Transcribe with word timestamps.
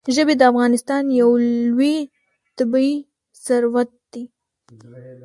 ژبې 0.15 0.33
د 0.37 0.41
افغانستان 0.51 1.03
یو 1.19 1.31
لوی 1.77 1.95
طبعي 2.57 2.91
ثروت 3.45 3.91
دی. 4.11 4.23